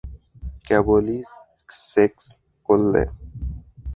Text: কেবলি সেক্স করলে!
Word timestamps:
কেবলি 0.67 1.17
সেক্স 1.85 2.23
করলে! 2.69 3.03